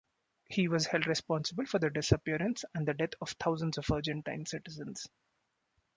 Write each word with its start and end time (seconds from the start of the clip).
He 0.49 0.67
was 0.67 0.87
held 0.87 1.05
responsible 1.05 1.67
for 1.67 1.77
the 1.77 1.91
disappearance 1.91 2.65
and 2.73 2.87
the 2.87 2.95
death 2.95 3.13
of 3.21 3.33
thousands 3.39 3.77
of 3.77 3.91
Argentine 3.91 4.47
citizens. 4.47 5.07